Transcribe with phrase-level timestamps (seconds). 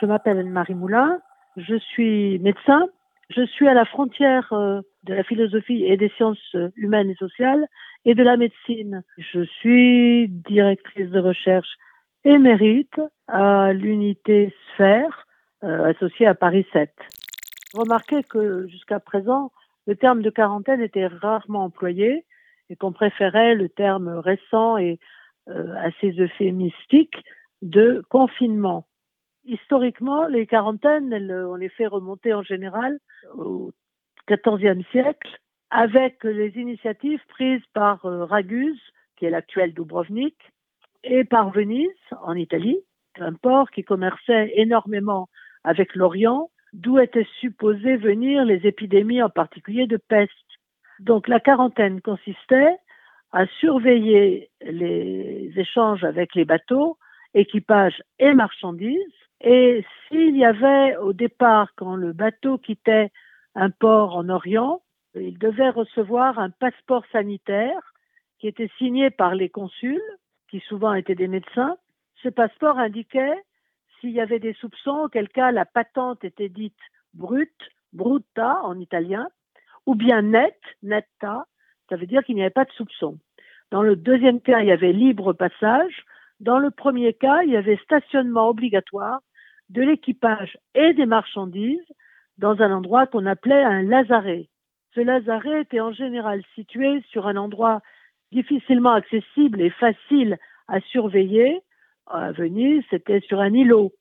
[0.00, 1.20] Je m'appelle Anne-Marie Moulin,
[1.56, 2.86] je suis médecin,
[3.30, 7.66] je suis à la frontière euh, de la philosophie et des sciences humaines et sociales
[8.04, 9.02] et de la médecine.
[9.18, 11.76] Je suis directrice de recherche
[12.24, 15.26] émérite à l'unité Sphère
[15.62, 16.90] euh, associée à Paris 7.
[17.74, 19.52] Remarquez que jusqu'à présent,
[19.86, 22.24] le terme de quarantaine était rarement employé
[22.70, 24.98] et qu'on préférait le terme récent et
[25.48, 27.16] euh, assez euphémistique
[27.62, 28.86] de confinement.
[29.44, 32.98] Historiquement, les quarantaines, on les fait remonter en général
[33.34, 33.72] au
[34.28, 35.38] XIVe siècle
[35.70, 38.80] avec les initiatives prises par euh, Raguse,
[39.16, 40.36] qui est l'actuel Dubrovnik,
[41.02, 41.90] et par Venise,
[42.22, 42.78] en Italie,
[43.18, 45.28] un port qui commerçait énormément
[45.64, 50.32] avec l'Orient, d'où étaient supposées venir les épidémies, en particulier de peste.
[51.00, 52.76] Donc la quarantaine consistait
[53.32, 56.98] à surveiller les échanges avec les bateaux,
[57.34, 58.98] équipages et marchandises.
[59.46, 63.12] Et s'il y avait au départ, quand le bateau quittait
[63.54, 64.80] un port en Orient,
[65.14, 67.92] il devait recevoir un passeport sanitaire
[68.38, 70.00] qui était signé par les consuls,
[70.48, 71.76] qui souvent étaient des médecins.
[72.22, 73.36] Ce passeport indiquait
[74.00, 76.80] s'il y avait des soupçons, auquel cas la patente était dite
[77.12, 79.28] brute, bruta en italien,
[79.84, 81.44] ou bien net, netta,
[81.90, 83.18] ça veut dire qu'il n'y avait pas de soupçon.
[83.70, 86.04] Dans le deuxième cas, il y avait libre passage.
[86.40, 89.20] Dans le premier cas, il y avait stationnement obligatoire
[89.70, 91.86] de l'équipage et des marchandises
[92.38, 94.48] dans un endroit qu'on appelait un lazaret.
[94.94, 97.80] Ce lazaret était en général situé sur un endroit
[98.32, 101.60] difficilement accessible et facile à surveiller.
[102.06, 103.92] À Venise, c'était sur un îlot.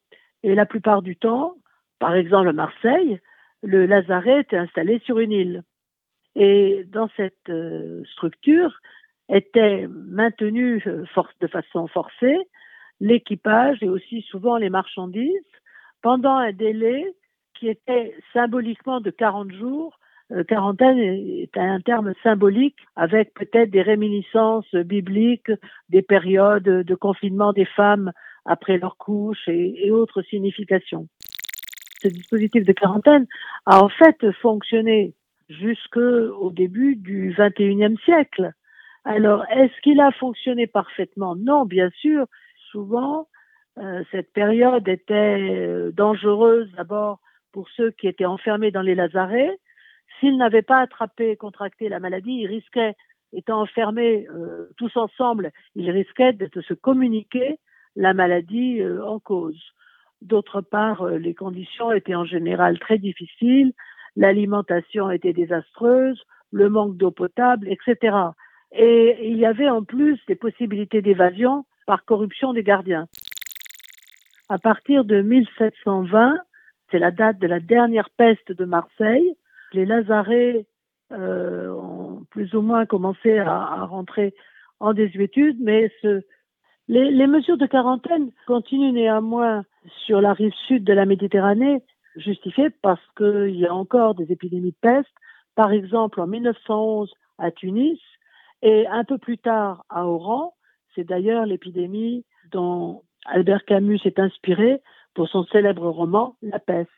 [0.43, 1.55] Et la plupart du temps,
[1.99, 3.19] par exemple à Marseille,
[3.61, 5.63] le lazaret était installé sur une île.
[6.35, 8.79] Et dans cette euh, structure
[9.29, 11.05] était maintenu euh,
[11.39, 12.37] de façon forcée
[13.03, 15.51] l'équipage et aussi souvent les marchandises
[16.01, 17.05] pendant un délai
[17.53, 19.99] qui était symboliquement de 40 jours.
[20.31, 25.51] Euh, quarantaine est un terme symbolique avec peut-être des réminiscences bibliques,
[25.89, 28.13] des périodes de confinement des femmes
[28.45, 31.07] après leur couche et, et autres significations.
[32.01, 33.27] Ce dispositif de quarantaine
[33.65, 35.13] a en fait fonctionné
[35.49, 38.53] jusqu'au début du 21e siècle.
[39.03, 41.35] Alors, est-ce qu'il a fonctionné parfaitement?
[41.35, 42.27] Non, bien sûr.
[42.73, 43.29] Souvent,
[43.77, 47.19] euh, cette période était euh, dangereuse d'abord
[47.53, 49.57] pour ceux qui étaient enfermés dans les lazarets.
[50.19, 52.95] S'ils n'avaient pas attrapé et contracté la maladie, ils risquaient,
[53.31, 57.59] étant enfermés euh, tous ensemble, ils risquaient de se communiquer
[57.95, 59.61] la maladie en cause.
[60.21, 63.73] D'autre part, les conditions étaient en général très difficiles
[64.15, 68.15] l'alimentation était désastreuse, le manque d'eau potable, etc.
[68.71, 73.07] Et il y avait en plus des possibilités d'évasion par corruption des gardiens.
[74.49, 76.37] À partir de 1720,
[76.91, 79.35] c'est la date de la dernière peste de Marseille,
[79.73, 80.65] les Lazarets
[81.11, 84.33] euh, ont plus ou moins commencé à, rentrer
[84.79, 85.91] en désuétude, mais
[86.87, 89.63] les, mesures de quarantaine continuent néanmoins
[90.05, 91.81] sur la rive sud de la Méditerranée
[92.15, 95.13] justifié parce qu'il y a encore des épidémies de peste,
[95.55, 97.99] par exemple en 1911 à Tunis
[98.61, 100.53] et un peu plus tard à Oran.
[100.95, 104.81] C'est d'ailleurs l'épidémie dont Albert Camus s'est inspiré
[105.13, 106.89] pour son célèbre roman La peste.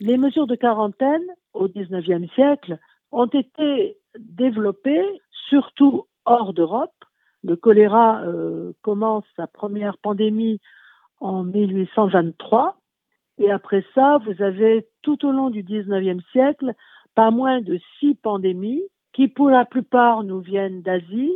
[0.00, 2.78] Les mesures de quarantaine au XIXe siècle
[3.12, 5.04] ont été développées
[5.48, 6.94] surtout hors d'Europe.
[7.42, 10.60] Le choléra euh, commence sa première pandémie
[11.20, 12.78] en 1823
[13.38, 16.74] et après ça, vous avez tout au long du 19e siècle
[17.14, 18.82] pas moins de six pandémies
[19.12, 21.32] qui pour la plupart nous viennent d'Asie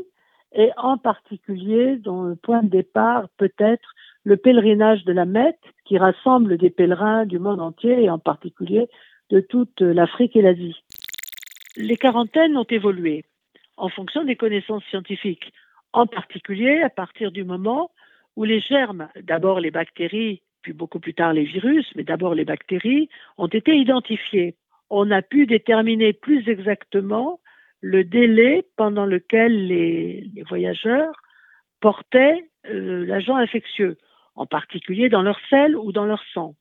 [0.54, 3.94] et en particulier dont le point de départ peut être
[4.25, 8.88] le pèlerinage de la Mecque qui rassemble des pèlerins du monde entier et en particulier
[9.31, 10.82] de toute l'Afrique et l'Asie.
[11.76, 13.25] Les quarantaines ont évolué
[13.76, 15.53] en fonction des connaissances scientifiques,
[15.92, 17.91] en particulier à partir du moment
[18.36, 22.45] où les germes, d'abord les bactéries puis beaucoup plus tard les virus, mais d'abord les
[22.45, 23.09] bactéries,
[23.39, 24.56] ont été identifiés.
[24.91, 27.39] On a pu déterminer plus exactement
[27.86, 31.15] le délai pendant lequel les, voyageurs
[31.81, 33.98] portaient euh, l'agent infectieux,
[34.36, 36.54] en particulier dans leur sel ou dans leur sang.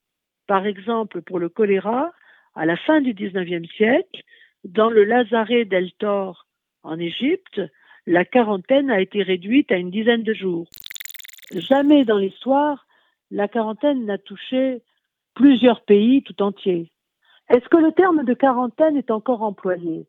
[0.48, 2.12] Par exemple, pour le choléra,
[2.56, 4.22] à la fin du XIXe siècle,
[4.66, 6.46] dans le lazaret d'El Tor
[6.84, 7.62] en Égypte,
[8.06, 10.68] la quarantaine a été réduite à une dizaine de jours.
[11.54, 12.86] Jamais dans l'histoire,
[13.32, 14.82] la quarantaine n'a touché
[15.36, 16.92] plusieurs pays tout entiers.
[17.50, 20.06] Est-ce que le terme de quarantaine est encore employé?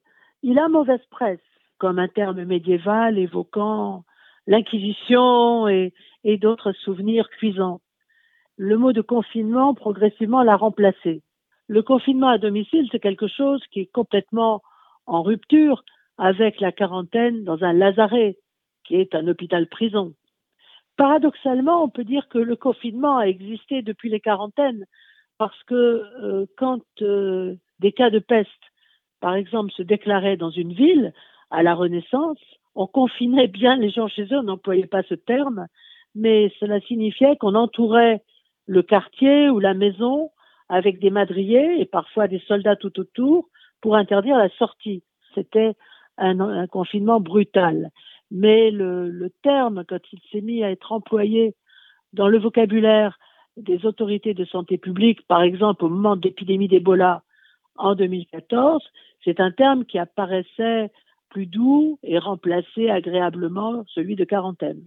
[0.46, 1.40] Il a mauvaise presse,
[1.78, 4.04] comme un terme médiéval évoquant
[4.46, 5.94] l'Inquisition et,
[6.36, 7.80] d'autres souvenirs cuisants.
[8.58, 11.22] le mot de confinement progressivement l'a remplacé.
[11.66, 14.60] Le confinement à domicile, c'est quelque chose qui est complètement
[15.06, 15.82] en rupture
[16.18, 18.36] avec la quarantaine dans un lazaret,
[18.84, 20.12] qui est un hôpital-prison.
[20.98, 24.84] Paradoxalement, on peut dire que le confinement a existé depuis les quarantaines,
[25.38, 28.63] parce que euh, quand euh, des cas de peste,
[29.24, 31.14] par exemple, se déclaraient dans une ville,
[31.50, 32.36] à la Renaissance,
[32.74, 35.66] on confinait bien les gens chez eux, on n'employait pas ce terme,
[36.14, 38.20] mais cela signifiait qu'on entourait
[38.66, 40.28] le quartier ou la maison
[40.68, 43.48] avec des madriers et parfois des soldats tout autour
[43.80, 45.02] pour interdire la sortie.
[45.34, 45.72] C'était
[46.18, 47.92] un, confinement brutal.
[48.30, 51.54] Mais le, le terme, quand il s'est mis à être employé
[52.12, 53.18] dans le vocabulaire
[53.56, 57.22] des autorités de santé publique, par exemple au moment de l'épidémie d'Ebola
[57.76, 58.82] en 2014,
[59.24, 60.90] c'est un terme qui apparaissait
[61.30, 64.82] plus doux et remplaçait agréablement celui de quarantaine.